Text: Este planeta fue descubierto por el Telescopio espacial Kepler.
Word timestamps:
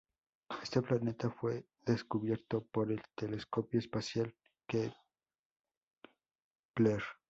Este 0.63 0.81
planeta 0.81 1.29
fue 1.29 1.67
descubierto 1.85 2.65
por 2.71 2.91
el 2.91 3.03
Telescopio 3.15 3.77
espacial 3.79 4.35
Kepler. 4.65 4.95